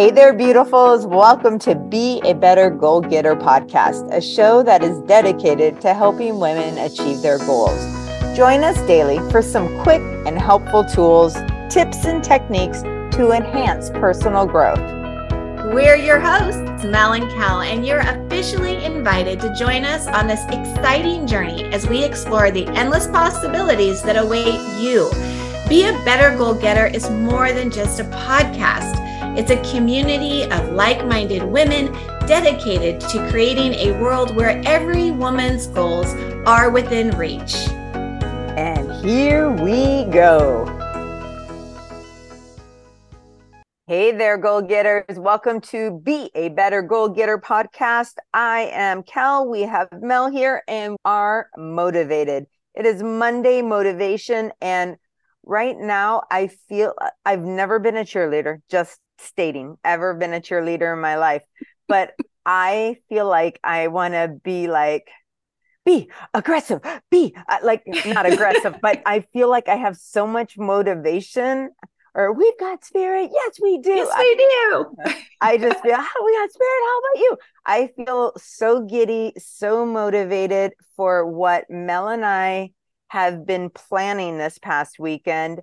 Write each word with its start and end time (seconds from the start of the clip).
Hey 0.00 0.10
there, 0.10 0.32
beautifuls. 0.32 1.04
Welcome 1.04 1.58
to 1.58 1.74
Be 1.74 2.22
a 2.24 2.32
Better 2.32 2.70
Goal 2.70 3.02
Getter 3.02 3.36
podcast, 3.36 4.10
a 4.10 4.18
show 4.22 4.62
that 4.62 4.82
is 4.82 4.98
dedicated 5.00 5.78
to 5.82 5.92
helping 5.92 6.40
women 6.40 6.78
achieve 6.78 7.20
their 7.20 7.36
goals. 7.36 7.78
Join 8.34 8.64
us 8.64 8.80
daily 8.86 9.18
for 9.30 9.42
some 9.42 9.68
quick 9.82 10.00
and 10.26 10.38
helpful 10.38 10.86
tools, 10.86 11.34
tips, 11.68 12.06
and 12.06 12.24
techniques 12.24 12.80
to 12.80 13.32
enhance 13.32 13.90
personal 13.90 14.46
growth. 14.46 14.80
We're 15.74 15.96
your 15.96 16.18
hosts, 16.18 16.82
Mel 16.82 17.12
and 17.12 17.30
Kel, 17.32 17.60
and 17.60 17.86
you're 17.86 18.00
officially 18.00 18.82
invited 18.82 19.38
to 19.40 19.54
join 19.54 19.84
us 19.84 20.06
on 20.06 20.26
this 20.26 20.42
exciting 20.46 21.26
journey 21.26 21.64
as 21.74 21.86
we 21.86 22.02
explore 22.02 22.50
the 22.50 22.66
endless 22.68 23.06
possibilities 23.06 24.00
that 24.04 24.16
await 24.16 24.58
you. 24.80 25.10
Be 25.68 25.84
a 25.84 25.92
Better 26.06 26.34
Goal 26.38 26.54
Getter 26.54 26.86
is 26.86 27.10
more 27.10 27.52
than 27.52 27.70
just 27.70 28.00
a 28.00 28.04
podcast. 28.04 29.09
It's 29.36 29.52
a 29.52 29.70
community 29.70 30.42
of 30.50 30.72
like 30.72 31.06
minded 31.06 31.44
women 31.44 31.92
dedicated 32.26 33.00
to 33.00 33.28
creating 33.30 33.74
a 33.74 33.92
world 34.00 34.34
where 34.34 34.60
every 34.66 35.12
woman's 35.12 35.68
goals 35.68 36.12
are 36.46 36.68
within 36.68 37.16
reach. 37.16 37.54
And 38.58 38.92
here 39.06 39.48
we 39.48 40.04
go. 40.10 40.66
Hey 43.86 44.10
there, 44.10 44.36
goal 44.36 44.62
getters. 44.62 45.16
Welcome 45.16 45.60
to 45.60 46.00
Be 46.00 46.32
a 46.34 46.48
Better 46.48 46.82
Goal 46.82 47.08
Getter 47.08 47.38
podcast. 47.38 48.14
I 48.34 48.70
am 48.72 49.04
Kel. 49.04 49.48
We 49.48 49.62
have 49.62 49.88
Mel 50.02 50.28
here 50.28 50.64
and 50.66 50.96
are 51.04 51.50
motivated. 51.56 52.46
It 52.74 52.84
is 52.84 53.00
Monday 53.00 53.62
motivation. 53.62 54.50
And 54.60 54.96
right 55.44 55.78
now, 55.78 56.24
I 56.32 56.48
feel 56.48 56.94
I've 57.24 57.44
never 57.44 57.78
been 57.78 57.96
a 57.96 58.04
cheerleader, 58.04 58.58
just 58.68 58.98
stating 59.20 59.76
ever 59.84 60.14
been 60.14 60.34
a 60.34 60.40
cheerleader 60.40 60.92
in 60.92 61.00
my 61.00 61.16
life, 61.16 61.42
but 61.88 62.14
I 62.44 62.96
feel 63.08 63.28
like 63.28 63.60
I 63.62 63.88
want 63.88 64.14
to 64.14 64.28
be 64.42 64.68
like, 64.68 65.08
be 65.84 66.10
aggressive, 66.34 66.80
be 67.10 67.34
uh, 67.48 67.58
like 67.62 67.82
not 68.06 68.26
aggressive, 68.26 68.76
but 68.82 69.02
I 69.06 69.20
feel 69.32 69.48
like 69.48 69.68
I 69.68 69.76
have 69.76 69.96
so 69.96 70.26
much 70.26 70.58
motivation. 70.58 71.70
Or 72.12 72.32
we've 72.32 72.58
got 72.58 72.84
spirit. 72.84 73.30
Yes, 73.32 73.58
we 73.62 73.78
do. 73.78 73.94
Yes, 73.94 74.12
we 74.18 74.34
do. 74.34 75.14
I 75.40 75.56
just 75.58 75.80
feel 75.80 75.94
oh, 75.96 76.24
we 76.24 76.36
got 76.36 76.50
spirit. 76.50 76.80
How 76.86 76.98
about 76.98 77.20
you? 77.20 77.36
I 77.64 77.90
feel 77.96 78.32
so 78.36 78.84
giddy, 78.84 79.32
so 79.38 79.86
motivated 79.86 80.72
for 80.96 81.24
what 81.24 81.70
Mel 81.70 82.08
and 82.08 82.24
I 82.24 82.72
have 83.08 83.46
been 83.46 83.70
planning 83.70 84.38
this 84.38 84.58
past 84.58 84.98
weekend 84.98 85.60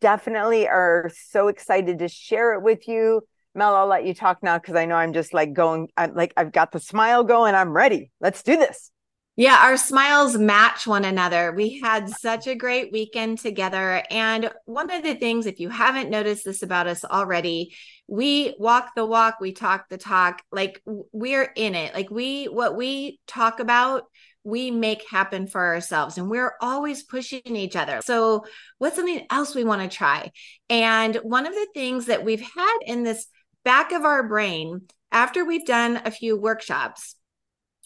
definitely 0.00 0.68
are 0.68 1.10
so 1.28 1.48
excited 1.48 1.98
to 2.00 2.08
share 2.08 2.54
it 2.54 2.62
with 2.62 2.88
you. 2.88 3.22
Mel, 3.54 3.74
I'll 3.74 3.86
let 3.86 4.04
you 4.04 4.14
talk 4.14 4.42
now 4.42 4.58
because 4.58 4.76
I 4.76 4.86
know 4.86 4.96
I'm 4.96 5.12
just 5.12 5.34
like 5.34 5.52
going, 5.52 5.88
I'm 5.96 6.14
like, 6.14 6.32
I've 6.36 6.52
got 6.52 6.72
the 6.72 6.80
smile 6.80 7.24
going. 7.24 7.54
I'm 7.54 7.72
ready. 7.72 8.10
Let's 8.20 8.42
do 8.42 8.56
this. 8.56 8.90
Yeah, 9.38 9.56
our 9.60 9.76
smiles 9.76 10.36
match 10.36 10.84
one 10.84 11.04
another. 11.04 11.52
We 11.52 11.78
had 11.80 12.10
such 12.10 12.48
a 12.48 12.56
great 12.56 12.90
weekend 12.90 13.38
together. 13.38 14.02
And 14.10 14.50
one 14.64 14.90
of 14.90 15.04
the 15.04 15.14
things, 15.14 15.46
if 15.46 15.60
you 15.60 15.68
haven't 15.68 16.10
noticed 16.10 16.44
this 16.44 16.62
about 16.64 16.88
us 16.88 17.04
already, 17.04 17.76
we 18.08 18.56
walk 18.58 18.96
the 18.96 19.06
walk, 19.06 19.36
we 19.40 19.52
talk 19.52 19.88
the 19.88 19.96
talk, 19.96 20.42
like 20.50 20.82
we're 21.12 21.52
in 21.54 21.76
it. 21.76 21.94
Like 21.94 22.10
we, 22.10 22.46
what 22.46 22.76
we 22.76 23.20
talk 23.28 23.60
about, 23.60 24.06
we 24.44 24.70
make 24.70 25.08
happen 25.08 25.46
for 25.46 25.64
ourselves 25.64 26.16
and 26.16 26.30
we're 26.30 26.54
always 26.60 27.02
pushing 27.02 27.42
each 27.44 27.76
other. 27.76 28.00
So, 28.02 28.44
what's 28.78 28.96
something 28.96 29.26
else 29.30 29.54
we 29.54 29.64
want 29.64 29.82
to 29.82 29.96
try? 29.96 30.30
And 30.70 31.16
one 31.16 31.46
of 31.46 31.52
the 31.52 31.68
things 31.74 32.06
that 32.06 32.24
we've 32.24 32.40
had 32.40 32.78
in 32.86 33.02
this 33.02 33.26
back 33.64 33.92
of 33.92 34.04
our 34.04 34.26
brain 34.26 34.82
after 35.10 35.44
we've 35.44 35.66
done 35.66 36.00
a 36.04 36.10
few 36.10 36.38
workshops, 36.38 37.14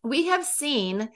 we 0.05 0.27
have 0.27 0.45
seen 0.45 1.09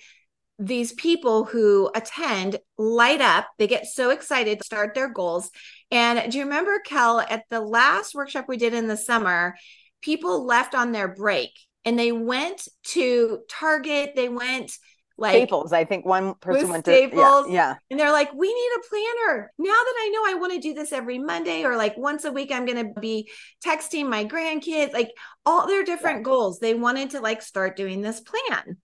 these 0.58 0.92
people 0.92 1.44
who 1.44 1.90
attend 1.94 2.58
light 2.78 3.20
up. 3.20 3.46
They 3.58 3.66
get 3.66 3.86
so 3.86 4.10
excited 4.10 4.58
to 4.58 4.64
start 4.64 4.94
their 4.94 5.12
goals. 5.12 5.50
And 5.90 6.30
do 6.30 6.38
you 6.38 6.44
remember, 6.44 6.80
Kel, 6.84 7.20
at 7.20 7.44
the 7.50 7.60
last 7.60 8.14
workshop 8.14 8.46
we 8.48 8.56
did 8.56 8.72
in 8.72 8.86
the 8.86 8.96
summer, 8.96 9.54
people 10.00 10.46
left 10.46 10.74
on 10.74 10.92
their 10.92 11.08
break 11.08 11.50
and 11.84 11.98
they 11.98 12.12
went 12.12 12.68
to 12.84 13.40
Target, 13.48 14.12
they 14.16 14.28
went 14.28 14.72
like 15.18 15.32
Staples. 15.32 15.72
I 15.72 15.84
think 15.84 16.04
one 16.04 16.34
person 16.34 16.68
went 16.68 16.84
Staples, 16.84 17.46
to 17.46 17.52
yeah, 17.52 17.70
yeah. 17.70 17.74
And 17.90 17.98
they're 17.98 18.12
like, 18.12 18.32
we 18.34 18.52
need 18.52 18.70
a 18.76 18.88
planner. 18.88 19.52
Now 19.58 19.70
that 19.70 19.94
I 19.98 20.10
know 20.12 20.22
I 20.26 20.38
want 20.38 20.52
to 20.52 20.60
do 20.60 20.74
this 20.74 20.92
every 20.92 21.18
Monday 21.18 21.64
or 21.64 21.76
like 21.76 21.96
once 21.96 22.24
a 22.24 22.32
week, 22.32 22.52
I'm 22.52 22.66
gonna 22.66 22.92
be 23.00 23.30
texting 23.64 24.08
my 24.08 24.24
grandkids, 24.24 24.92
like 24.92 25.10
all 25.46 25.66
their 25.66 25.84
different 25.84 26.18
yeah. 26.18 26.24
goals. 26.24 26.58
They 26.58 26.74
wanted 26.74 27.10
to 27.10 27.20
like 27.20 27.42
start 27.42 27.76
doing 27.76 28.02
this 28.02 28.20
plan, 28.20 28.76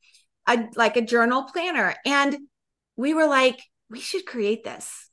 a 0.46 0.64
like 0.74 0.96
a 0.96 1.02
journal 1.02 1.44
planner. 1.44 1.94
And 2.06 2.36
we 2.96 3.14
were 3.14 3.26
like, 3.26 3.60
we 3.90 4.00
should 4.00 4.26
create 4.26 4.64
this. 4.64 5.10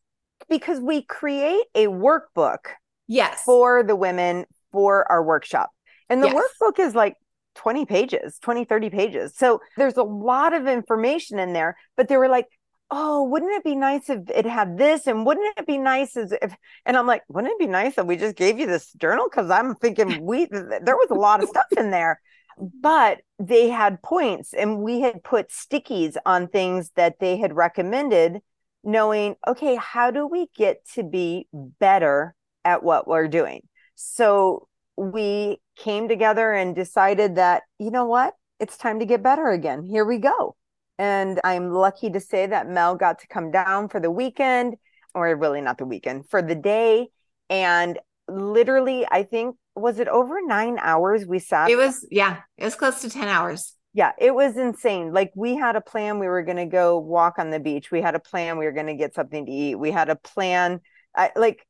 Because 0.50 0.80
we 0.80 1.04
create 1.04 1.66
a 1.76 1.88
workbook 1.88 2.60
yes 3.08 3.44
for 3.44 3.84
the 3.84 3.96
women 3.96 4.46
for 4.72 5.10
our 5.12 5.24
workshop. 5.24 5.70
And 6.10 6.24
the 6.24 6.28
yes. 6.28 6.44
workbook 6.62 6.80
is 6.80 6.96
like 6.96 7.16
20 7.60 7.86
pages, 7.86 8.40
20, 8.40 8.64
30 8.64 8.90
pages. 8.90 9.34
So 9.36 9.60
there's 9.76 9.98
a 9.98 10.04
lot 10.04 10.54
of 10.54 10.66
information 10.66 11.40
in 11.40 11.52
there, 11.52 11.76
but 11.98 12.08
they 12.08 12.16
were 12.16 12.30
like, 12.30 12.48
oh, 12.90 13.24
wouldn't 13.26 13.52
it 13.52 13.66
be 13.66 13.76
nice 13.76 14.10
if 14.10 14.30
it 14.34 14.46
had 14.46 14.78
this? 14.78 15.08
And 15.08 15.26
wouldn't 15.26 15.58
it 15.58 15.68
be 15.68 15.78
nice 15.78 16.16
if, 16.16 16.54
and 16.86 16.96
I'm 16.96 17.06
like, 17.06 17.24
wouldn't 17.28 17.52
it 17.52 17.60
be 17.60 17.68
nice 17.68 17.98
if 17.98 18.06
we 18.06 18.16
just 18.16 18.38
gave 18.38 18.58
you 18.60 18.66
this 18.66 18.94
journal? 18.94 19.28
Cause 19.28 19.52
I'm 19.52 19.76
thinking 19.76 20.24
we, 20.26 20.46
there 20.46 20.96
was 20.96 21.10
a 21.12 21.16
lot 21.16 21.44
of 21.44 21.50
stuff 21.50 21.66
in 21.76 21.92
there, 21.92 22.22
but 22.58 23.20
they 23.40 23.68
had 23.68 24.02
points 24.02 24.54
and 24.54 24.80
we 24.80 25.02
had 25.02 25.22
put 25.22 25.50
stickies 25.50 26.16
on 26.26 26.48
things 26.48 26.92
that 26.96 27.20
they 27.20 27.36
had 27.36 27.54
recommended 27.54 28.40
knowing, 28.86 29.36
okay, 29.46 29.76
how 29.76 30.12
do 30.12 30.26
we 30.26 30.48
get 30.56 30.78
to 30.94 31.04
be 31.04 31.50
better 31.52 32.34
at 32.64 32.84
what 32.84 33.06
we're 33.06 33.28
doing? 33.28 33.68
So 33.96 34.69
we 35.00 35.62
came 35.78 36.10
together 36.10 36.52
and 36.52 36.76
decided 36.76 37.36
that, 37.36 37.64
you 37.80 37.90
know 37.90 38.06
what? 38.06 38.34
It's 38.60 38.78
time 38.78 39.00
to 39.00 39.06
get 39.06 39.24
better 39.24 39.50
again. 39.50 39.84
Here 39.84 40.04
we 40.04 40.18
go. 40.18 40.58
And 40.98 41.40
I'm 41.46 41.72
lucky 41.72 42.10
to 42.10 42.20
say 42.20 42.46
that 42.48 42.68
Mel 42.68 42.96
got 42.96 43.20
to 43.20 43.28
come 43.28 43.52
down 43.52 43.88
for 43.88 44.02
the 44.02 44.12
weekend, 44.12 44.76
or 45.16 45.34
really 45.38 45.62
not 45.62 45.78
the 45.78 45.86
weekend, 45.86 46.30
for 46.30 46.42
the 46.42 46.56
day. 46.56 47.08
And 47.50 47.98
literally, 48.28 49.08
I 49.10 49.24
think, 49.24 49.56
was 49.74 50.00
it 50.00 50.10
over 50.10 50.36
nine 50.46 50.78
hours 50.82 51.26
we 51.26 51.40
sat? 51.40 51.70
It 51.70 51.78
was, 51.78 52.06
yeah, 52.12 52.42
it 52.58 52.66
was 52.66 52.76
close 52.76 53.02
to 53.02 53.10
10 53.10 53.30
hours. 53.30 53.76
Yeah, 53.94 54.12
it 54.20 54.36
was 54.36 54.58
insane. 54.58 55.14
Like 55.14 55.32
we 55.34 55.56
had 55.56 55.78
a 55.78 55.82
plan. 55.82 56.20
We 56.20 56.28
were 56.28 56.44
going 56.44 56.58
to 56.58 56.66
go 56.66 57.00
walk 57.00 57.40
on 57.40 57.50
the 57.50 57.60
beach. 57.62 57.90
We 57.90 58.02
had 58.02 58.16
a 58.16 58.20
plan. 58.20 58.58
We 58.58 58.66
were 58.66 58.74
going 58.74 58.88
to 58.88 58.96
get 58.96 59.16
something 59.16 59.46
to 59.46 59.52
eat. 59.52 59.76
We 59.76 59.92
had 59.92 60.10
a 60.10 60.18
plan. 60.18 60.82
I, 61.16 61.32
like 61.38 61.66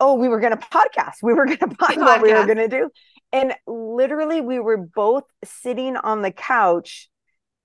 oh, 0.00 0.14
we 0.14 0.28
were 0.28 0.40
going 0.40 0.56
to 0.56 0.58
podcast. 0.58 1.16
We 1.22 1.34
were 1.34 1.46
going 1.46 1.58
to 1.58 1.66
podcast 1.66 1.98
what 1.98 2.22
we 2.22 2.32
were 2.32 2.46
going 2.46 2.58
to 2.58 2.68
do. 2.68 2.90
And 3.32 3.54
literally, 3.66 4.40
we 4.40 4.58
were 4.58 4.76
both 4.76 5.24
sitting 5.44 5.96
on 5.96 6.22
the 6.22 6.30
couch 6.30 7.08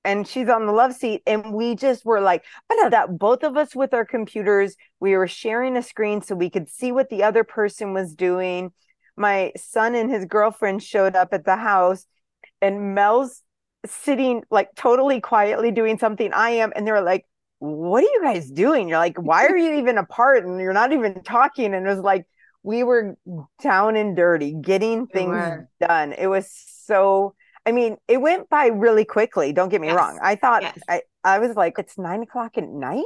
and 0.05 0.27
she's 0.27 0.49
on 0.49 0.66
the 0.66 0.73
love 0.73 0.94
seat. 0.94 1.21
And 1.25 1.53
we 1.53 1.75
just 1.75 2.05
were 2.05 2.21
like, 2.21 2.44
I 2.69 2.75
know 2.75 2.89
that 2.89 3.17
both 3.17 3.44
of 3.44 3.55
us 3.55 3.75
with 3.75 3.94
our 3.94 4.05
computers, 4.05 4.75
we 4.99 5.16
were 5.16 5.27
sharing 5.27 5.77
a 5.77 5.81
screen 5.81 6.21
so 6.21 6.35
we 6.35 6.49
could 6.49 6.69
see 6.69 6.91
what 6.91 7.09
the 7.09 7.23
other 7.23 7.44
person 7.44 7.94
was 7.94 8.13
doing. 8.13 8.71
My 9.15 9.53
son 9.55 9.95
and 9.95 10.11
his 10.11 10.25
girlfriend 10.25 10.83
showed 10.83 11.15
up 11.15 11.29
at 11.33 11.45
the 11.45 11.55
house, 11.55 12.05
and 12.61 12.95
Mel's 12.95 13.41
sitting 13.85 14.44
like 14.50 14.69
totally 14.75 15.21
quietly 15.21 15.71
doing 15.71 15.97
something 16.00 16.33
I 16.33 16.51
am. 16.51 16.73
And 16.75 16.88
they're 16.88 17.01
like, 17.01 17.25
what 17.63 18.03
are 18.03 18.07
you 18.07 18.19
guys 18.22 18.51
doing? 18.51 18.90
You're 18.90 18.97
like, 18.97 19.18
why 19.18 19.46
are 19.46 19.56
you 19.56 19.75
even 19.75 19.97
apart? 19.97 20.46
And 20.46 20.59
you're 20.59 20.74
not 20.74 20.91
even 20.91 21.24
talking. 21.24 21.74
And 21.74 21.88
it 21.88 21.90
was 21.90 22.00
like, 22.00 22.25
we 22.62 22.84
were 22.84 23.16
down 23.62 23.96
and 23.96 24.18
dirty, 24.18 24.53
getting 24.53 25.07
things 25.07 25.66
done. 25.79 26.12
It 26.12 26.28
was 26.28 26.51
so, 26.86 27.36
I 27.65 27.71
mean, 27.71 27.95
it 28.10 28.19
went 28.19 28.50
by 28.50 28.65
really 28.68 29.06
quickly. 29.06 29.54
Don't 29.54 29.69
get 29.69 29.80
me 29.80 29.88
yes. 29.88 29.95
wrong. 29.95 30.19
I 30.21 30.36
thought, 30.36 30.63
yes. 30.63 30.77
I, 30.89 31.01
I 31.24 31.39
was 31.39 31.56
like, 31.56 31.75
it's 31.77 31.98
nine 31.98 32.21
o'clock 32.24 32.57
at 32.57 32.68
night. 32.68 33.04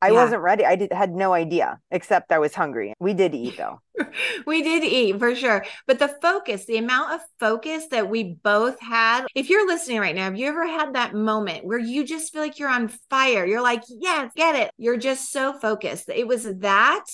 I 0.00 0.08
yeah. 0.08 0.14
wasn't 0.14 0.42
ready. 0.42 0.64
I 0.64 0.76
did, 0.76 0.92
had 0.92 1.12
no 1.12 1.32
idea, 1.32 1.80
except 1.90 2.30
I 2.30 2.38
was 2.38 2.54
hungry. 2.54 2.94
We 3.00 3.14
did 3.14 3.34
eat 3.34 3.56
though. 3.56 3.80
we 4.46 4.62
did 4.62 4.84
eat 4.84 5.18
for 5.18 5.34
sure. 5.34 5.64
But 5.86 5.98
the 5.98 6.16
focus, 6.22 6.66
the 6.66 6.76
amount 6.76 7.14
of 7.14 7.20
focus 7.40 7.86
that 7.90 8.08
we 8.08 8.38
both 8.42 8.80
had. 8.80 9.26
If 9.34 9.50
you're 9.50 9.66
listening 9.66 9.98
right 9.98 10.14
now, 10.14 10.24
have 10.24 10.38
you 10.38 10.46
ever 10.46 10.66
had 10.66 10.94
that 10.94 11.14
moment 11.14 11.64
where 11.64 11.78
you 11.78 12.04
just 12.04 12.32
feel 12.32 12.42
like 12.42 12.58
you're 12.58 12.68
on 12.68 12.88
fire? 13.10 13.44
You're 13.44 13.62
like, 13.62 13.82
yes, 13.88 14.30
get 14.36 14.54
it. 14.54 14.70
You're 14.78 14.98
just 14.98 15.32
so 15.32 15.58
focused. 15.58 16.08
It 16.08 16.28
was 16.28 16.44
that 16.58 17.04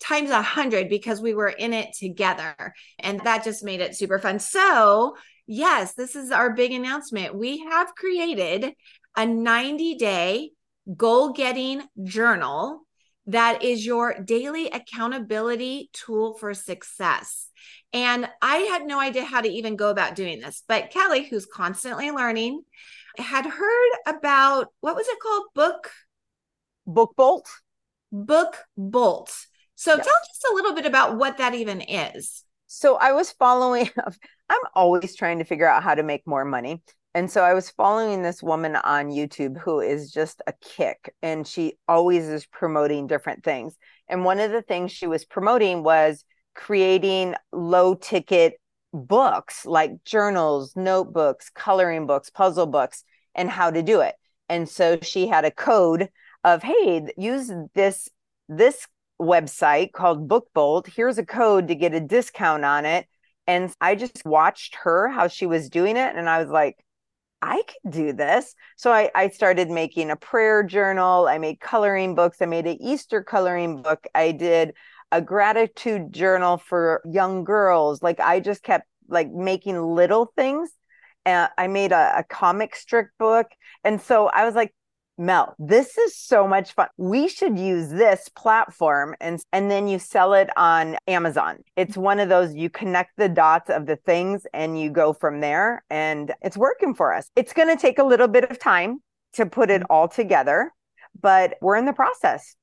times 0.00 0.30
a 0.30 0.42
hundred 0.42 0.88
because 0.88 1.20
we 1.20 1.32
were 1.32 1.48
in 1.48 1.72
it 1.72 1.94
together. 1.96 2.74
And 2.98 3.20
that 3.20 3.44
just 3.44 3.64
made 3.64 3.80
it 3.80 3.96
super 3.96 4.18
fun. 4.18 4.40
So, 4.40 5.16
yes, 5.46 5.94
this 5.94 6.16
is 6.16 6.32
our 6.32 6.52
big 6.54 6.72
announcement. 6.72 7.36
We 7.36 7.58
have 7.70 7.94
created 7.94 8.74
a 9.16 9.24
90 9.24 9.94
day 9.94 10.50
goal 10.94 11.32
getting 11.32 11.82
journal 12.02 12.86
that 13.26 13.62
is 13.64 13.84
your 13.84 14.14
daily 14.22 14.70
accountability 14.70 15.90
tool 15.92 16.34
for 16.34 16.54
success. 16.54 17.48
And 17.92 18.28
I 18.40 18.58
had 18.58 18.86
no 18.86 19.00
idea 19.00 19.24
how 19.24 19.40
to 19.40 19.48
even 19.48 19.76
go 19.76 19.90
about 19.90 20.14
doing 20.14 20.40
this. 20.40 20.62
But 20.68 20.90
Kelly, 20.90 21.24
who's 21.24 21.46
constantly 21.46 22.10
learning, 22.10 22.62
had 23.18 23.46
heard 23.46 23.90
about 24.06 24.68
what 24.80 24.94
was 24.94 25.08
it 25.08 25.18
called? 25.20 25.46
Book 25.54 25.90
Book 26.86 27.14
Bolt. 27.16 27.48
Book 28.12 28.58
Bolt. 28.76 29.34
So 29.74 29.96
tell 29.96 30.00
us 30.00 30.42
a 30.50 30.54
little 30.54 30.74
bit 30.74 30.86
about 30.86 31.16
what 31.16 31.38
that 31.38 31.54
even 31.54 31.80
is. 31.82 32.44
So 32.66 32.96
I 32.96 33.12
was 33.12 33.32
following, 33.32 33.90
I'm 34.48 34.60
always 34.74 35.16
trying 35.16 35.38
to 35.38 35.44
figure 35.44 35.68
out 35.68 35.82
how 35.82 35.94
to 35.94 36.02
make 36.02 36.26
more 36.26 36.44
money. 36.44 36.82
And 37.16 37.30
so 37.30 37.40
I 37.40 37.54
was 37.54 37.70
following 37.70 38.20
this 38.20 38.42
woman 38.42 38.76
on 38.76 39.06
YouTube 39.06 39.56
who 39.56 39.80
is 39.80 40.12
just 40.12 40.42
a 40.46 40.52
kick 40.60 41.14
and 41.22 41.46
she 41.46 41.78
always 41.88 42.28
is 42.28 42.44
promoting 42.44 43.06
different 43.06 43.42
things. 43.42 43.78
And 44.06 44.22
one 44.22 44.38
of 44.38 44.50
the 44.50 44.60
things 44.60 44.92
she 44.92 45.06
was 45.06 45.24
promoting 45.24 45.82
was 45.82 46.26
creating 46.54 47.34
low 47.52 47.94
ticket 47.94 48.60
books 48.92 49.64
like 49.64 50.04
journals, 50.04 50.76
notebooks, 50.76 51.48
coloring 51.48 52.06
books, 52.06 52.28
puzzle 52.28 52.66
books, 52.66 53.02
and 53.34 53.48
how 53.48 53.70
to 53.70 53.82
do 53.82 54.02
it. 54.02 54.14
And 54.50 54.68
so 54.68 54.98
she 55.00 55.26
had 55.26 55.46
a 55.46 55.50
code 55.50 56.10
of, 56.44 56.62
hey, 56.62 57.08
use 57.16 57.50
this 57.74 58.10
this 58.46 58.86
website 59.18 59.92
called 59.92 60.28
BookBolt. 60.28 60.86
Here's 60.94 61.16
a 61.16 61.24
code 61.24 61.68
to 61.68 61.74
get 61.74 61.94
a 61.94 62.00
discount 62.00 62.66
on 62.66 62.84
it. 62.84 63.06
And 63.46 63.72
I 63.80 63.94
just 63.94 64.22
watched 64.26 64.74
her 64.82 65.08
how 65.08 65.28
she 65.28 65.46
was 65.46 65.70
doing 65.70 65.96
it. 65.96 66.14
And 66.14 66.28
I 66.28 66.40
was 66.40 66.50
like, 66.50 66.76
I 67.46 67.62
could 67.62 67.92
do 67.92 68.12
this. 68.12 68.56
So 68.76 68.92
I, 68.92 69.08
I 69.14 69.28
started 69.28 69.70
making 69.70 70.10
a 70.10 70.16
prayer 70.16 70.64
journal. 70.64 71.28
I 71.28 71.38
made 71.38 71.60
coloring 71.60 72.16
books. 72.16 72.42
I 72.42 72.46
made 72.46 72.66
an 72.66 72.82
Easter 72.82 73.22
coloring 73.22 73.82
book. 73.82 74.04
I 74.16 74.32
did 74.32 74.74
a 75.12 75.22
gratitude 75.22 76.12
journal 76.12 76.58
for 76.58 77.02
young 77.08 77.44
girls. 77.44 78.02
Like 78.02 78.18
I 78.18 78.40
just 78.40 78.64
kept 78.64 78.88
like 79.08 79.30
making 79.30 79.80
little 79.80 80.32
things. 80.34 80.70
And 81.24 81.48
I 81.56 81.68
made 81.68 81.92
a, 81.92 82.18
a 82.18 82.24
comic 82.24 82.74
strip 82.74 83.08
book. 83.16 83.46
And 83.84 84.00
so 84.00 84.26
I 84.26 84.44
was 84.44 84.56
like, 84.56 84.74
Mel, 85.18 85.54
this 85.58 85.96
is 85.96 86.14
so 86.14 86.46
much 86.46 86.72
fun. 86.72 86.88
We 86.98 87.28
should 87.28 87.58
use 87.58 87.88
this 87.88 88.28
platform 88.36 89.14
and 89.20 89.42
and 89.50 89.70
then 89.70 89.88
you 89.88 89.98
sell 89.98 90.34
it 90.34 90.50
on 90.58 90.98
Amazon. 91.08 91.64
It's 91.74 91.92
mm-hmm. 91.92 92.02
one 92.02 92.20
of 92.20 92.28
those 92.28 92.54
you 92.54 92.68
connect 92.68 93.16
the 93.16 93.28
dots 93.28 93.70
of 93.70 93.86
the 93.86 93.96
things 93.96 94.46
and 94.52 94.78
you 94.78 94.90
go 94.90 95.14
from 95.14 95.40
there 95.40 95.84
and 95.88 96.34
it's 96.42 96.56
working 96.56 96.94
for 96.94 97.14
us. 97.14 97.30
It's 97.34 97.54
going 97.54 97.74
to 97.74 97.80
take 97.80 97.98
a 97.98 98.04
little 98.04 98.28
bit 98.28 98.50
of 98.50 98.58
time 98.58 99.00
to 99.34 99.46
put 99.46 99.70
it 99.70 99.82
mm-hmm. 99.82 99.92
all 99.92 100.08
together, 100.08 100.72
but 101.18 101.54
we're 101.62 101.76
in 101.76 101.86
the 101.86 101.94
process. 101.94 102.54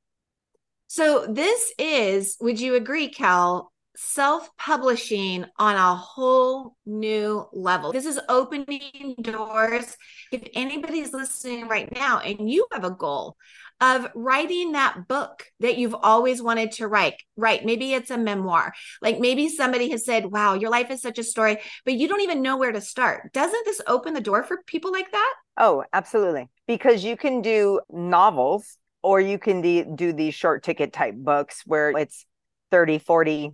So 0.87 1.25
this 1.27 1.73
is, 1.79 2.37
would 2.39 2.59
you 2.59 2.75
agree, 2.75 3.09
Kel, 3.09 3.72
self 3.95 4.49
publishing 4.57 5.45
on 5.57 5.75
a 5.75 5.95
whole 5.95 6.75
new 6.85 7.45
level. 7.53 7.91
This 7.91 8.05
is 8.05 8.19
opening 8.29 9.15
doors. 9.21 9.95
If 10.31 10.43
anybody's 10.53 11.13
listening 11.13 11.67
right 11.67 11.93
now 11.93 12.19
and 12.19 12.49
you 12.49 12.65
have 12.71 12.83
a 12.83 12.91
goal 12.91 13.37
of 13.81 14.07
writing 14.15 14.71
that 14.71 15.07
book 15.07 15.45
that 15.59 15.77
you've 15.77 15.95
always 15.95 16.41
wanted 16.41 16.71
to 16.71 16.87
write, 16.87 17.15
right? 17.35 17.65
Maybe 17.65 17.93
it's 17.93 18.11
a 18.11 18.17
memoir. 18.17 18.73
Like 19.01 19.19
maybe 19.19 19.49
somebody 19.49 19.89
has 19.91 20.05
said, 20.05 20.25
wow, 20.25 20.53
your 20.53 20.69
life 20.69 20.89
is 20.89 21.01
such 21.01 21.19
a 21.19 21.23
story, 21.23 21.57
but 21.83 21.95
you 21.95 22.07
don't 22.07 22.21
even 22.21 22.41
know 22.41 22.57
where 22.57 22.71
to 22.71 22.81
start. 22.81 23.33
Doesn't 23.33 23.65
this 23.65 23.81
open 23.87 24.13
the 24.13 24.21
door 24.21 24.43
for 24.43 24.63
people 24.65 24.91
like 24.91 25.11
that? 25.11 25.33
Oh, 25.57 25.83
absolutely. 25.91 26.49
Because 26.67 27.03
you 27.03 27.17
can 27.17 27.41
do 27.41 27.81
novels 27.91 28.77
or 29.01 29.19
you 29.19 29.37
can 29.37 29.95
do 29.95 30.13
these 30.13 30.33
short 30.33 30.63
ticket 30.63 30.93
type 30.93 31.15
books 31.15 31.63
where 31.65 31.91
it's 31.91 32.25
30, 32.71 32.99
40, 32.99 33.51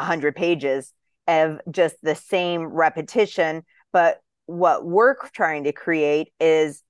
100 0.00 0.34
pages 0.34 0.92
of 1.28 1.60
just 1.70 1.96
the 2.02 2.14
same 2.14 2.64
repetition. 2.64 3.62
But 3.92 4.20
what 4.46 4.84
we're 4.84 5.16
trying 5.32 5.64
to 5.64 5.72
create 5.72 6.32
is 6.40 6.82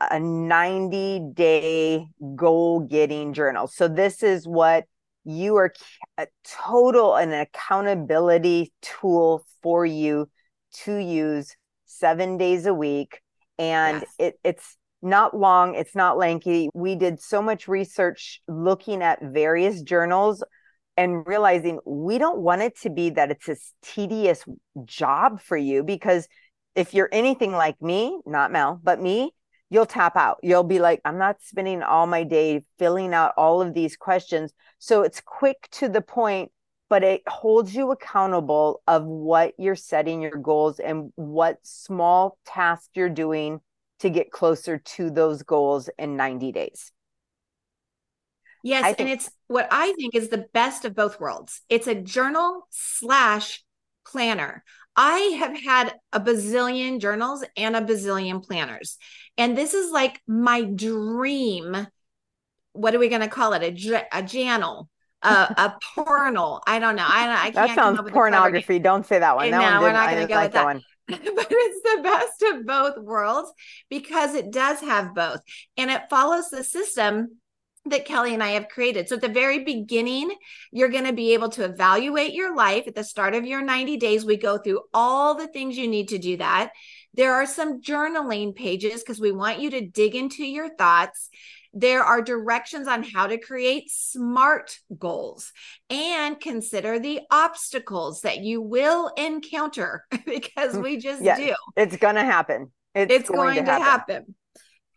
a 0.00 0.18
90 0.18 1.30
day 1.34 2.06
goal 2.34 2.80
getting 2.80 3.32
journal. 3.32 3.66
So 3.66 3.88
this 3.88 4.22
is 4.22 4.46
what 4.46 4.84
you 5.24 5.56
are 5.56 5.72
a 6.18 6.26
total 6.44 7.16
an 7.16 7.32
accountability 7.32 8.72
tool 8.82 9.44
for 9.62 9.86
you 9.86 10.28
to 10.84 10.96
use 10.96 11.56
seven 11.86 12.36
days 12.36 12.66
a 12.66 12.74
week. 12.74 13.20
And 13.58 14.02
yes. 14.02 14.14
it, 14.18 14.40
it's 14.44 14.76
not 15.00 15.36
long, 15.36 15.74
it's 15.74 15.94
not 15.94 16.18
lanky. 16.18 16.68
We 16.74 16.96
did 16.96 17.20
so 17.20 17.40
much 17.40 17.68
research 17.68 18.42
looking 18.48 19.02
at 19.02 19.22
various 19.22 19.82
journals 19.82 20.42
and 20.96 21.26
realizing 21.26 21.80
we 21.84 22.18
don't 22.18 22.38
want 22.38 22.62
it 22.62 22.78
to 22.80 22.90
be 22.90 23.10
that 23.10 23.30
it's 23.30 23.46
this 23.46 23.72
tedious 23.82 24.44
job 24.84 25.40
for 25.40 25.56
you 25.56 25.82
because 25.82 26.28
if 26.74 26.94
you're 26.94 27.08
anything 27.12 27.52
like 27.52 27.80
me, 27.80 28.20
not 28.26 28.52
Mel, 28.52 28.80
but 28.82 29.00
me, 29.00 29.32
you'll 29.70 29.86
tap 29.86 30.16
out. 30.16 30.38
You'll 30.42 30.62
be 30.64 30.78
like, 30.78 31.00
I'm 31.04 31.18
not 31.18 31.42
spending 31.42 31.82
all 31.82 32.06
my 32.06 32.24
day 32.24 32.64
filling 32.78 33.14
out 33.14 33.32
all 33.36 33.62
of 33.62 33.74
these 33.74 33.96
questions. 33.96 34.52
So 34.78 35.02
it's 35.02 35.20
quick 35.20 35.68
to 35.72 35.88
the 35.88 36.00
point, 36.00 36.50
but 36.88 37.02
it 37.02 37.22
holds 37.26 37.74
you 37.74 37.90
accountable 37.90 38.82
of 38.86 39.04
what 39.04 39.54
you're 39.58 39.76
setting 39.76 40.22
your 40.22 40.36
goals 40.36 40.78
and 40.78 41.12
what 41.16 41.58
small 41.62 42.38
tasks 42.44 42.90
you're 42.94 43.08
doing 43.08 43.60
to 44.00 44.10
get 44.10 44.30
closer 44.30 44.78
to 44.78 45.10
those 45.10 45.42
goals 45.42 45.88
in 45.98 46.16
90 46.16 46.52
days. 46.52 46.92
Yes, 48.64 48.84
think- 48.86 49.00
and 49.00 49.08
it's 49.10 49.30
what 49.46 49.68
I 49.70 49.92
think 49.92 50.14
is 50.14 50.30
the 50.30 50.46
best 50.54 50.86
of 50.86 50.96
both 50.96 51.20
worlds. 51.20 51.60
It's 51.68 51.86
a 51.86 51.94
journal 51.94 52.66
slash 52.70 53.62
planner. 54.06 54.64
I 54.96 55.18
have 55.38 55.60
had 55.60 55.94
a 56.12 56.20
bazillion 56.20 56.98
journals 56.98 57.44
and 57.58 57.76
a 57.76 57.82
bazillion 57.82 58.42
planners. 58.42 58.96
And 59.36 59.56
this 59.56 59.74
is 59.74 59.90
like 59.90 60.20
my 60.26 60.62
dream. 60.62 61.86
What 62.72 62.94
are 62.94 62.98
we 62.98 63.08
going 63.08 63.20
to 63.20 63.28
call 63.28 63.52
it? 63.52 63.62
A, 63.62 64.06
a 64.12 64.22
journal, 64.22 64.88
a, 65.20 65.28
a 65.28 65.78
pornal. 65.94 66.62
I 66.66 66.78
don't 66.78 66.96
know. 66.96 67.06
I, 67.06 67.32
I 67.32 67.50
can't. 67.50 67.54
That 67.54 67.74
sounds 67.74 68.10
pornography. 68.10 68.78
Don't 68.78 69.04
say 69.04 69.18
that 69.18 69.36
one. 69.36 69.50
That 69.50 69.58
no, 69.58 69.72
one 69.72 69.82
we're 69.82 69.92
not 69.92 70.10
going 70.10 70.22
to 70.22 70.28
go 70.28 70.36
like 70.36 70.44
with 70.46 70.52
that. 70.54 70.64
One. 70.64 70.82
but 71.08 71.20
it's 71.50 71.96
the 71.96 72.02
best 72.02 72.42
of 72.54 72.66
both 72.66 72.96
worlds 72.96 73.52
because 73.90 74.34
it 74.34 74.50
does 74.50 74.80
have 74.80 75.14
both 75.14 75.40
and 75.76 75.90
it 75.90 76.00
follows 76.08 76.48
the 76.48 76.64
system 76.64 77.40
that 77.86 78.06
Kelly 78.06 78.32
and 78.32 78.42
I 78.42 78.50
have 78.50 78.68
created. 78.68 79.08
So 79.08 79.16
at 79.16 79.20
the 79.20 79.28
very 79.28 79.62
beginning, 79.64 80.34
you're 80.72 80.88
going 80.88 81.04
to 81.04 81.12
be 81.12 81.34
able 81.34 81.50
to 81.50 81.64
evaluate 81.64 82.32
your 82.32 82.54
life 82.54 82.86
at 82.86 82.94
the 82.94 83.04
start 83.04 83.34
of 83.34 83.44
your 83.44 83.62
90 83.62 83.98
days. 83.98 84.24
We 84.24 84.36
go 84.36 84.58
through 84.58 84.80
all 84.94 85.34
the 85.34 85.48
things 85.48 85.76
you 85.76 85.88
need 85.88 86.08
to 86.08 86.18
do 86.18 86.38
that. 86.38 86.72
There 87.12 87.34
are 87.34 87.46
some 87.46 87.80
journaling 87.80 88.54
pages 88.54 89.02
because 89.02 89.20
we 89.20 89.32
want 89.32 89.60
you 89.60 89.70
to 89.70 89.86
dig 89.86 90.14
into 90.14 90.44
your 90.44 90.74
thoughts. 90.74 91.28
There 91.72 92.02
are 92.02 92.22
directions 92.22 92.88
on 92.88 93.02
how 93.02 93.26
to 93.26 93.36
create 93.36 93.90
SMART 93.90 94.78
goals 94.96 95.52
and 95.90 96.40
consider 96.40 96.98
the 96.98 97.20
obstacles 97.30 98.22
that 98.22 98.38
you 98.38 98.62
will 98.62 99.10
encounter 99.16 100.04
because 100.24 100.76
we 100.76 100.98
just 100.98 101.22
do. 101.22 101.54
It's 101.76 101.96
going 101.96 102.14
to 102.14 102.24
happen. 102.24 102.72
It's, 102.94 103.12
it's 103.12 103.28
going, 103.28 103.56
going, 103.56 103.66
to 103.66 103.72
happen. 103.72 104.14
happen. 104.14 104.34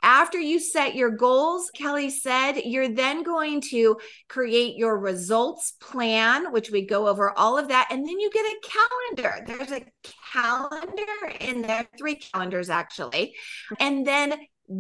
After 0.03 0.39
you 0.39 0.59
set 0.59 0.95
your 0.95 1.09
goals, 1.09 1.71
Kelly 1.73 2.09
said, 2.09 2.61
you're 2.63 2.89
then 2.89 3.23
going 3.23 3.61
to 3.69 3.97
create 4.27 4.75
your 4.75 4.97
results 4.97 5.73
plan, 5.81 6.51
which 6.51 6.69
we 6.69 6.85
go 6.85 7.07
over 7.07 7.31
all 7.37 7.57
of 7.57 7.69
that. 7.69 7.87
And 7.91 8.07
then 8.07 8.19
you 8.19 8.29
get 8.31 8.45
a 8.45 8.59
calendar. 9.15 9.45
There's 9.45 9.71
a 9.71 9.85
calendar 10.31 11.35
in 11.39 11.61
there, 11.63 11.87
three 11.97 12.15
calendars 12.15 12.69
actually. 12.69 13.35
And 13.79 14.05
then 14.05 14.33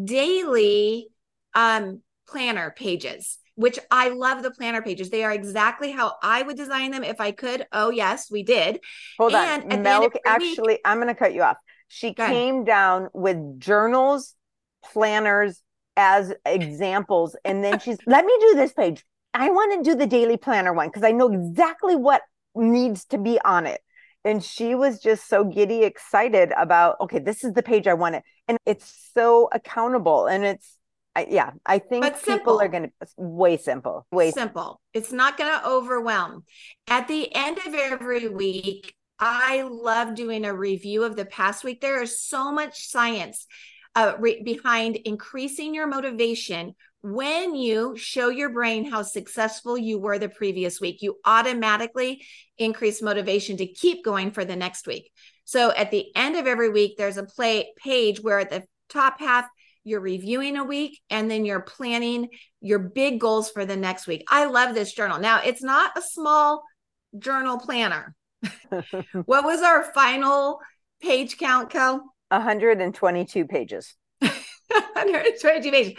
daily 0.05 1.07
um, 1.53 2.01
planner 2.27 2.73
pages 2.75 3.39
which 3.57 3.79
I 3.89 4.09
love 4.09 4.43
the 4.43 4.51
planner 4.51 4.83
pages. 4.83 5.09
They 5.09 5.23
are 5.23 5.31
exactly 5.31 5.91
how 5.91 6.13
I 6.21 6.43
would 6.43 6.57
design 6.57 6.91
them 6.91 7.03
if 7.03 7.19
I 7.19 7.31
could. 7.31 7.65
Oh, 7.71 7.89
yes, 7.89 8.29
we 8.29 8.43
did. 8.43 8.79
Hold 9.17 9.33
and 9.33 9.73
on. 9.73 9.81
Mel, 9.81 10.09
actually, 10.27 10.73
week, 10.73 10.81
I'm 10.85 10.97
going 10.99 11.07
to 11.07 11.15
cut 11.15 11.33
you 11.33 11.41
off. 11.41 11.57
She 11.87 12.13
came 12.13 12.65
down 12.65 13.07
with 13.13 13.59
journals 13.59 14.35
planners 14.83 15.61
as 15.95 16.33
examples. 16.45 17.35
And 17.43 17.63
then 17.63 17.79
she's, 17.79 17.97
let 18.05 18.25
me 18.25 18.37
do 18.39 18.55
this 18.55 18.73
page. 18.73 19.03
I 19.33 19.49
want 19.49 19.83
to 19.83 19.91
do 19.91 19.95
the 19.95 20.07
daily 20.07 20.37
planner 20.37 20.73
one 20.73 20.87
because 20.87 21.03
I 21.03 21.11
know 21.11 21.31
exactly 21.31 21.95
what 21.95 22.21
needs 22.55 23.05
to 23.05 23.17
be 23.17 23.39
on 23.43 23.65
it. 23.65 23.81
And 24.23 24.43
she 24.43 24.75
was 24.75 24.99
just 24.99 25.27
so 25.27 25.43
giddy 25.43 25.83
excited 25.83 26.51
about, 26.57 26.97
okay, 27.01 27.19
this 27.19 27.43
is 27.43 27.53
the 27.53 27.63
page 27.63 27.87
I 27.87 27.93
want 27.93 28.15
it. 28.15 28.23
And 28.47 28.57
it's 28.65 29.11
so 29.13 29.47
accountable. 29.51 30.25
And 30.25 30.43
it's, 30.43 30.77
I, 31.15 31.27
yeah, 31.29 31.51
I 31.65 31.79
think 31.79 32.03
but 32.03 32.15
people 32.15 32.33
simple. 32.33 32.61
are 32.61 32.67
going 32.67 32.83
to 32.83 33.07
way 33.15 33.57
simple, 33.57 34.05
way 34.11 34.31
simple. 34.31 34.81
It's 34.93 35.11
not 35.11 35.37
going 35.37 35.51
to 35.51 35.67
overwhelm. 35.67 36.43
At 36.87 37.07
the 37.07 37.33
end 37.33 37.57
of 37.65 37.73
every 37.73 38.27
week, 38.27 38.93
I 39.19 39.63
love 39.63 40.13
doing 40.13 40.45
a 40.45 40.53
review 40.53 41.03
of 41.03 41.15
the 41.15 41.25
past 41.25 41.63
week. 41.63 41.81
There 41.81 42.01
is 42.01 42.21
so 42.21 42.51
much 42.51 42.87
science 42.87 43.47
uh, 43.97 44.13
re- 44.19 44.43
behind 44.43 44.95
increasing 44.95 45.73
your 45.73 45.87
motivation 45.87 46.75
when 47.01 47.55
you 47.55 47.97
show 47.97 48.29
your 48.29 48.49
brain 48.49 48.85
how 48.85 49.01
successful 49.01 49.77
you 49.77 49.97
were 49.97 50.19
the 50.19 50.29
previous 50.29 50.79
week, 50.79 51.01
you 51.01 51.17
automatically 51.25 52.23
increase 52.57 53.01
motivation 53.01 53.57
to 53.57 53.65
keep 53.65 54.03
going 54.05 54.29
for 54.29 54.45
the 54.45 54.55
next 54.55 54.85
week. 54.85 55.11
So 55.45 55.71
at 55.71 55.89
the 55.89 56.05
end 56.15 56.35
of 56.35 56.45
every 56.45 56.69
week, 56.69 56.95
there's 56.97 57.17
a 57.17 57.23
play 57.23 57.73
page 57.77 58.21
where 58.21 58.39
at 58.39 58.51
the 58.51 58.63
top 58.89 59.19
half, 59.19 59.47
you're 59.83 60.01
reviewing 60.01 60.57
a 60.57 60.65
week 60.65 60.99
and 61.09 61.31
then 61.31 61.45
you're 61.45 61.61
planning 61.61 62.27
your 62.59 62.79
big 62.79 63.19
goals 63.19 63.49
for 63.49 63.65
the 63.65 63.77
next 63.77 64.05
week. 64.05 64.25
I 64.29 64.45
love 64.45 64.75
this 64.75 64.93
journal. 64.93 65.17
Now, 65.17 65.41
it's 65.43 65.63
not 65.63 65.97
a 65.97 66.01
small 66.01 66.63
journal 67.17 67.57
planner. 67.57 68.13
what 69.25 69.45
was 69.45 69.61
our 69.61 69.85
final 69.93 70.59
page 71.01 71.37
count, 71.37 71.69
Kel? 71.69 72.03
122 72.29 73.45
pages. 73.45 73.95
122 74.19 75.71
pages 75.71 75.93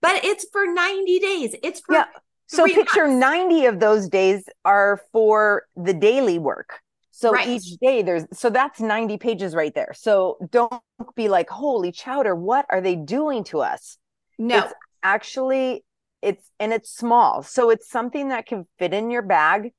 but 0.00 0.24
it's 0.24 0.46
for 0.50 0.66
90 0.66 1.18
days. 1.18 1.54
It's 1.62 1.80
for 1.80 1.94
yeah. 1.94 2.06
So 2.46 2.64
picture 2.66 3.06
months. 3.06 3.20
90 3.20 3.66
of 3.66 3.80
those 3.80 4.08
days 4.08 4.44
are 4.64 5.00
for 5.12 5.64
the 5.76 5.94
daily 5.94 6.38
work. 6.38 6.80
So 7.12 7.32
right. 7.32 7.46
each 7.46 7.76
day 7.80 8.02
there's 8.02 8.24
so 8.32 8.50
that's 8.50 8.80
90 8.80 9.18
pages 9.18 9.54
right 9.54 9.74
there. 9.74 9.92
So 9.94 10.38
don't 10.50 10.72
be 11.14 11.28
like, 11.28 11.48
holy 11.48 11.92
chowder, 11.92 12.34
what 12.34 12.66
are 12.70 12.80
they 12.80 12.96
doing 12.96 13.44
to 13.44 13.60
us? 13.60 13.98
No. 14.38 14.58
It's 14.58 14.74
actually 15.02 15.84
it's 16.22 16.50
and 16.58 16.72
it's 16.72 16.90
small. 16.90 17.42
So 17.42 17.70
it's 17.70 17.88
something 17.88 18.28
that 18.30 18.46
can 18.46 18.66
fit 18.78 18.94
in 18.94 19.10
your 19.10 19.22
bag. 19.22 19.72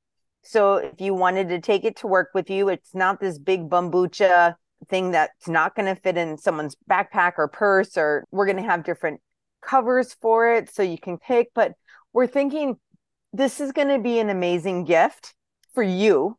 So 0.44 0.78
if 0.78 1.02
you 1.02 1.14
wanted 1.14 1.50
to 1.50 1.60
take 1.60 1.84
it 1.84 1.98
to 1.98 2.08
work 2.08 2.30
with 2.34 2.50
you, 2.50 2.70
it's 2.70 2.96
not 2.96 3.20
this 3.20 3.38
big 3.38 3.70
bambucha 3.70 4.56
thing 4.90 5.12
that's 5.12 5.48
not 5.48 5.76
going 5.76 5.94
to 5.94 6.00
fit 6.00 6.18
in 6.18 6.38
someone's 6.38 6.76
backpack 6.90 7.34
or 7.38 7.48
purse 7.48 7.98
or 7.98 8.26
we're 8.32 8.46
going 8.46 8.58
to 8.58 8.64
have 8.64 8.84
different 8.84 9.22
covers 9.62 10.16
for 10.22 10.52
it 10.54 10.74
so 10.74 10.84
you 10.84 10.98
can 10.98 11.18
pick. 11.18 11.50
But 11.54 11.74
we're 12.14 12.28
thinking 12.28 12.78
this 13.34 13.60
is 13.60 13.72
going 13.72 13.88
to 13.88 14.00
be 14.00 14.20
an 14.20 14.30
amazing 14.30 14.86
gift 14.86 15.34
for 15.74 15.84
you, 15.84 16.38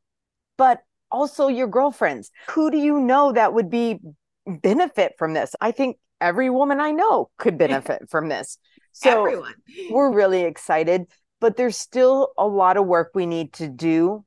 but 0.59 0.81
also 1.11 1.49
your 1.49 1.69
girlfriends. 1.69 2.31
Who 2.51 2.71
do 2.71 2.79
you 2.79 3.01
know 3.01 3.33
that 3.33 3.55
would 3.55 3.71
be 3.71 4.01
benefit 4.47 5.15
from 5.19 5.35
this? 5.35 5.55
I 5.61 5.71
think 5.71 5.99
every 6.21 6.51
woman 6.51 6.81
I 6.81 6.91
know 6.91 7.31
could 7.39 7.59
benefit 7.59 8.09
from 8.11 8.29
this. 8.29 8.59
So 8.93 9.27
Everyone. 9.27 9.55
we're 9.91 10.13
really 10.13 10.43
excited, 10.43 11.07
but 11.41 11.57
there's 11.57 11.77
still 11.77 12.33
a 12.37 12.47
lot 12.47 12.77
of 12.77 12.87
work 12.87 13.13
we 13.15 13.27
need 13.27 13.55
to 13.55 13.69
do 13.69 14.25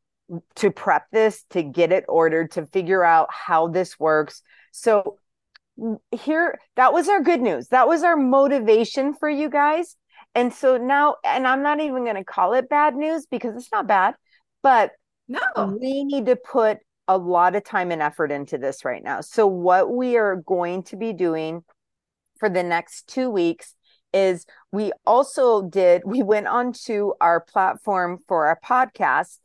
to 0.56 0.72
prep 0.72 1.06
this, 1.12 1.44
to 1.52 1.64
get 1.64 1.92
it 1.92 2.06
ordered, 2.08 2.52
to 2.52 2.66
figure 2.68 3.04
out 3.04 3.28
how 3.32 3.68
this 3.68 4.00
works. 4.00 4.42
So 4.72 5.18
here 6.12 6.60
that 6.76 6.94
was 6.94 7.10
our 7.10 7.22
good 7.22 7.42
news. 7.42 7.68
That 7.70 7.88
was 7.88 8.04
our 8.04 8.18
motivation 8.18 9.14
for 9.14 9.30
you 9.30 9.50
guys. 9.50 9.96
And 10.34 10.54
so 10.54 10.76
now 10.76 11.16
and 11.24 11.48
i'm 11.48 11.64
not 11.64 11.80
even 11.80 12.04
going 12.04 12.18
to 12.18 12.24
call 12.24 12.54
it 12.56 12.68
bad 12.68 12.96
news 12.96 13.26
because 13.26 13.56
it's 13.56 13.72
not 13.72 13.88
bad 13.88 14.16
but 14.66 14.94
no. 15.28 15.78
we 15.80 16.04
need 16.04 16.26
to 16.26 16.36
put 16.36 16.80
a 17.08 17.16
lot 17.16 17.56
of 17.56 17.64
time 17.64 17.92
and 17.92 18.02
effort 18.02 18.32
into 18.32 18.58
this 18.58 18.84
right 18.84 19.04
now. 19.04 19.22
So 19.22 19.46
what 19.46 19.94
we 19.94 20.18
are 20.18 20.38
going 20.38 20.82
to 20.86 20.98
be 20.98 21.14
doing 21.14 21.64
for 22.40 22.50
the 22.50 22.64
next 22.64 23.08
two 23.08 23.30
weeks 23.30 23.76
is 24.12 24.48
we 24.72 24.92
also 25.06 25.62
did 25.62 26.02
we 26.06 26.24
went 26.24 26.48
onto 26.48 27.12
our 27.22 27.42
platform 27.42 28.18
for 28.28 28.48
our 28.48 28.60
podcast 28.66 29.38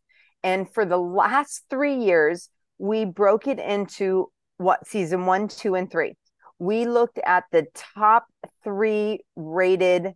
and 0.42 0.73
for 0.73 0.85
the 0.85 0.99
last 0.99 1.64
three 1.70 1.97
years 1.97 2.49
we 2.78 3.04
broke 3.04 3.47
it 3.47 3.59
into 3.59 4.30
what 4.59 4.87
season 4.87 5.26
one 5.26 5.49
two 5.49 5.75
and 5.75 5.90
three 5.90 6.14
we 6.61 6.87
looked 6.87 7.18
at 7.25 7.44
the 7.50 7.66
top 7.75 8.26
three 8.62 9.20
rated 9.35 10.12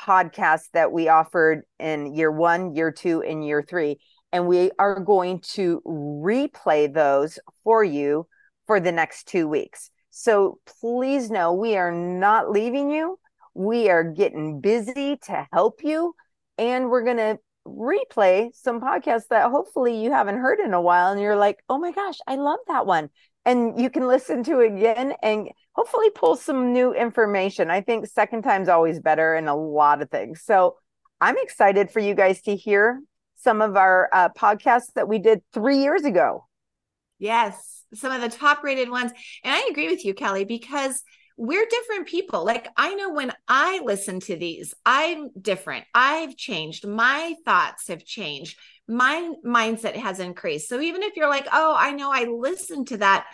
podcasts 0.00 0.70
that 0.72 0.92
we 0.92 1.08
offered 1.08 1.62
in 1.78 2.14
year 2.14 2.30
one, 2.30 2.74
year 2.74 2.92
two, 2.92 3.20
and 3.22 3.44
year 3.44 3.62
three. 3.62 3.98
And 4.32 4.46
we 4.46 4.70
are 4.78 5.00
going 5.00 5.40
to 5.54 5.82
replay 5.84 6.92
those 6.92 7.38
for 7.64 7.82
you 7.82 8.26
for 8.66 8.78
the 8.78 8.92
next 8.92 9.26
two 9.26 9.48
weeks. 9.48 9.90
So 10.10 10.60
please 10.80 11.30
know 11.30 11.52
we 11.52 11.76
are 11.76 11.92
not 11.92 12.50
leaving 12.50 12.90
you. 12.90 13.18
We 13.54 13.90
are 13.90 14.04
getting 14.04 14.60
busy 14.60 15.18
to 15.24 15.48
help 15.52 15.80
you. 15.82 16.14
And 16.58 16.90
we're 16.90 17.04
going 17.04 17.16
to 17.16 17.38
replay 17.76 18.54
some 18.54 18.80
podcasts 18.80 19.28
that 19.30 19.50
hopefully 19.50 20.02
you 20.02 20.10
haven't 20.10 20.38
heard 20.38 20.60
in 20.60 20.74
a 20.74 20.80
while. 20.80 21.12
And 21.12 21.20
you're 21.20 21.36
like, 21.36 21.62
oh 21.68 21.78
my 21.78 21.92
gosh, 21.92 22.18
I 22.26 22.36
love 22.36 22.60
that 22.68 22.86
one 22.86 23.10
and 23.48 23.80
you 23.80 23.88
can 23.88 24.06
listen 24.06 24.44
to 24.44 24.60
it 24.60 24.74
again 24.74 25.14
and 25.22 25.48
hopefully 25.72 26.10
pull 26.10 26.36
some 26.36 26.74
new 26.74 26.92
information. 26.92 27.70
I 27.70 27.80
think 27.80 28.06
second 28.06 28.42
time's 28.42 28.68
always 28.68 29.00
better 29.00 29.34
in 29.34 29.48
a 29.48 29.56
lot 29.56 30.02
of 30.02 30.10
things. 30.10 30.42
So 30.44 30.76
I'm 31.18 31.36
excited 31.38 31.90
for 31.90 32.00
you 32.00 32.14
guys 32.14 32.42
to 32.42 32.54
hear 32.54 33.00
some 33.36 33.62
of 33.62 33.74
our 33.74 34.10
uh, 34.12 34.28
podcasts 34.30 34.92
that 34.96 35.08
we 35.08 35.18
did 35.18 35.40
three 35.54 35.78
years 35.78 36.04
ago. 36.04 36.46
Yes, 37.18 37.84
some 37.94 38.12
of 38.12 38.20
the 38.20 38.28
top 38.28 38.62
rated 38.62 38.90
ones. 38.90 39.12
And 39.42 39.54
I 39.54 39.66
agree 39.70 39.88
with 39.88 40.04
you, 40.04 40.12
Kelly, 40.12 40.44
because 40.44 41.02
we're 41.38 41.66
different 41.66 42.08
people. 42.08 42.44
Like 42.44 42.68
I 42.76 42.94
know 42.94 43.10
when 43.14 43.32
I 43.48 43.80
listen 43.82 44.20
to 44.20 44.36
these, 44.36 44.74
I'm 44.84 45.30
different. 45.40 45.86
I've 45.94 46.36
changed. 46.36 46.86
My 46.86 47.34
thoughts 47.46 47.88
have 47.88 48.04
changed 48.04 48.58
my 48.88 49.34
mindset 49.44 49.94
has 49.96 50.18
increased. 50.18 50.68
So 50.68 50.80
even 50.80 51.02
if 51.02 51.14
you're 51.14 51.28
like, 51.28 51.46
oh, 51.52 51.76
I 51.78 51.92
know 51.92 52.10
I 52.10 52.24
listened 52.24 52.88
to 52.88 52.96
that, 52.96 53.26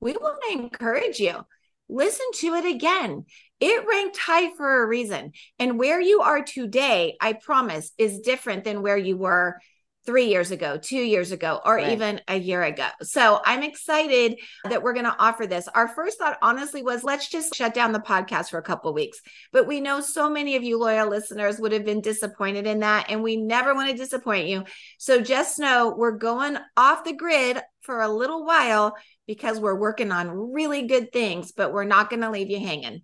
we 0.00 0.12
want 0.12 0.42
to 0.48 0.58
encourage 0.58 1.20
you. 1.20 1.44
Listen 1.88 2.26
to 2.36 2.54
it 2.54 2.64
again. 2.64 3.26
It 3.60 3.86
ranked 3.86 4.16
high 4.16 4.54
for 4.56 4.82
a 4.82 4.86
reason. 4.86 5.32
And 5.58 5.78
where 5.78 6.00
you 6.00 6.22
are 6.22 6.42
today, 6.42 7.16
I 7.20 7.34
promise, 7.34 7.92
is 7.98 8.20
different 8.20 8.64
than 8.64 8.82
where 8.82 8.96
you 8.96 9.18
were 9.18 9.60
three 10.06 10.26
years 10.26 10.50
ago, 10.50 10.76
two 10.76 10.96
years 10.96 11.32
ago, 11.32 11.60
or 11.64 11.76
right. 11.76 11.92
even 11.92 12.20
a 12.28 12.38
year 12.38 12.62
ago. 12.62 12.88
So 13.02 13.40
I'm 13.44 13.62
excited 13.62 14.38
that 14.64 14.82
we're 14.82 14.92
going 14.92 15.06
to 15.06 15.16
offer 15.18 15.46
this. 15.46 15.68
Our 15.68 15.88
first 15.88 16.18
thought, 16.18 16.38
honestly, 16.42 16.82
was 16.82 17.04
let's 17.04 17.28
just 17.28 17.54
shut 17.54 17.74
down 17.74 17.92
the 17.92 18.00
podcast 18.00 18.50
for 18.50 18.58
a 18.58 18.62
couple 18.62 18.92
weeks. 18.92 19.20
But 19.52 19.66
we 19.66 19.80
know 19.80 20.00
so 20.00 20.28
many 20.28 20.56
of 20.56 20.62
you 20.62 20.78
loyal 20.78 21.08
listeners 21.08 21.58
would 21.58 21.72
have 21.72 21.84
been 21.84 22.00
disappointed 22.00 22.66
in 22.66 22.80
that, 22.80 23.10
and 23.10 23.22
we 23.22 23.36
never 23.36 23.74
want 23.74 23.90
to 23.90 23.96
disappoint 23.96 24.48
you. 24.48 24.64
So 24.98 25.20
just 25.20 25.58
know 25.58 25.94
we're 25.96 26.12
going 26.12 26.58
off 26.76 27.04
the 27.04 27.14
grid 27.14 27.58
for 27.80 28.00
a 28.00 28.08
little 28.08 28.44
while 28.44 28.96
because 29.26 29.60
we're 29.60 29.78
working 29.78 30.12
on 30.12 30.52
really 30.52 30.86
good 30.86 31.12
things, 31.12 31.52
but 31.52 31.72
we're 31.72 31.84
not 31.84 32.10
going 32.10 32.22
to 32.22 32.30
leave 32.30 32.50
you 32.50 32.60
hanging. 32.60 33.02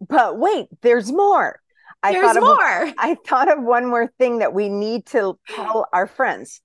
But 0.00 0.38
wait, 0.38 0.66
there's 0.80 1.12
more. 1.12 1.59
I 2.02 2.12
There's 2.12 2.32
thought 2.32 2.42
more. 2.42 2.82
Of, 2.82 2.94
I 2.98 3.16
thought 3.26 3.52
of 3.52 3.62
one 3.62 3.86
more 3.86 4.10
thing 4.18 4.38
that 4.38 4.52
we 4.52 4.68
need 4.68 5.06
to 5.06 5.38
tell 5.48 5.86
our 5.92 6.06
friends. 6.06 6.60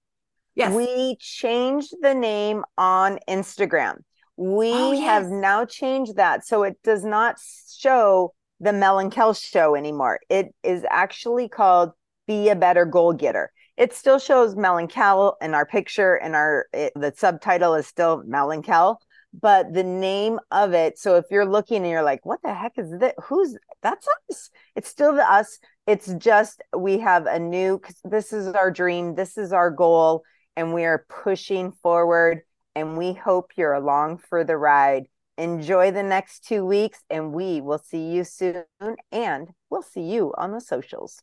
Yes. 0.56 0.74
We 0.74 1.18
changed 1.20 1.94
the 2.02 2.14
name 2.14 2.64
on 2.78 3.20
Instagram. 3.28 3.98
We 4.38 4.72
oh, 4.72 4.92
yes. 4.94 5.04
have 5.04 5.30
now 5.30 5.66
changed 5.66 6.16
that. 6.16 6.46
So 6.46 6.64
it 6.64 6.78
does 6.84 7.04
not 7.04 7.38
show 7.78 8.34
the 8.60 8.74
Mel 8.74 9.00
and 9.00 9.12
Kel 9.12 9.34
show 9.34 9.76
anymore. 9.76 10.20
It 10.30 10.54
is 10.64 10.86
actually 10.90 11.50
called 11.50 11.92
Be 12.28 12.50
a 12.50 12.56
Better 12.56 12.86
Goal 12.86 13.14
Getter. 13.14 13.52
It 13.78 13.94
still 13.94 14.20
shows 14.20 14.56
Mel 14.56 14.78
and 14.78 14.90
Kel 14.90 15.36
in 15.42 15.54
our 15.54 15.66
picture 15.66 16.16
and 16.16 16.36
our 16.36 16.68
it, 16.72 16.94
the 16.96 17.14
subtitle 17.16 17.76
is 17.76 17.88
still 17.88 18.24
Mel 18.26 18.52
and 18.52 18.64
Kel, 18.64 19.02
but 19.42 19.74
the 19.74 19.84
name 19.84 20.40
of 20.52 20.74
it. 20.74 20.98
So 20.98 21.16
if 21.16 21.26
you're 21.30 21.46
looking 21.46 21.78
and 21.78 21.90
you're 21.90 22.04
like, 22.04 22.26
what 22.26 22.42
the 22.44 22.54
heck 22.54 22.74
is 22.78 22.92
that? 23.00 23.16
Who's 23.24 23.58
that's 23.82 24.08
us? 24.30 24.50
It's 24.76 24.90
still 24.90 25.14
the 25.14 25.24
us. 25.24 25.60
It's 25.88 26.14
just 26.16 26.64
we 26.76 27.00
have 27.00 27.26
a 27.26 27.40
new, 27.40 27.82
this 28.04 28.34
is 28.34 28.48
our 28.48 28.72
dream, 28.72 29.16
this 29.16 29.38
is 29.38 29.54
our 29.54 29.70
goal, 29.70 30.24
and 30.56 30.74
we 30.74 30.86
are 30.86 31.06
pushing 31.10 31.72
forward. 31.72 32.42
And 32.78 32.98
we 32.98 33.14
hope 33.14 33.52
you're 33.56 33.74
along 33.74 34.18
for 34.18 34.44
the 34.44 34.58
ride. 34.58 35.06
Enjoy 35.38 35.92
the 35.92 36.04
next 36.04 36.46
two 36.46 36.66
weeks, 36.66 37.00
and 37.10 37.32
we 37.32 37.62
will 37.62 37.78
see 37.78 38.12
you 38.12 38.26
soon. 38.26 38.66
And 39.14 39.48
we'll 39.70 39.82
see 39.82 40.02
you 40.02 40.34
on 40.38 40.52
the 40.52 40.60
socials. 40.60 41.22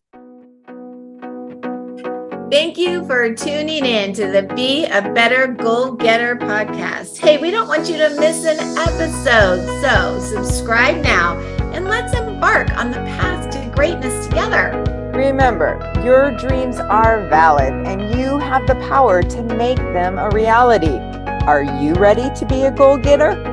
Thank 2.52 2.76
you 2.76 3.02
for 3.06 3.34
tuning 3.34 3.86
in 3.86 4.12
to 4.12 4.26
the 4.26 4.42
Be 4.42 4.84
a 4.84 5.00
Better 5.00 5.46
Goal 5.46 5.92
Getter 5.92 6.36
podcast. 6.36 7.16
Hey, 7.16 7.38
we 7.38 7.50
don't 7.50 7.66
want 7.66 7.88
you 7.88 7.96
to 7.96 8.10
miss 8.20 8.44
an 8.44 8.58
episode, 8.76 9.64
so 9.80 10.20
subscribe 10.20 11.02
now 11.02 11.38
and 11.72 11.86
let's 11.86 12.12
embark 12.12 12.70
on 12.76 12.90
the 12.90 12.98
path 12.98 13.48
to 13.52 13.72
greatness 13.74 14.26
together. 14.26 14.84
Remember, 15.14 15.80
your 16.04 16.36
dreams 16.36 16.76
are 16.76 17.26
valid 17.30 17.72
and 17.72 18.14
you 18.20 18.36
have 18.36 18.66
the 18.66 18.74
power 18.86 19.22
to 19.22 19.42
make 19.42 19.78
them 19.78 20.18
a 20.18 20.28
reality. 20.28 20.98
Are 21.46 21.62
you 21.80 21.94
ready 21.94 22.28
to 22.34 22.44
be 22.44 22.64
a 22.64 22.70
goal 22.70 22.98
getter? 22.98 23.51